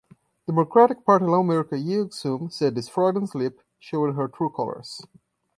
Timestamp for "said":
2.49-2.73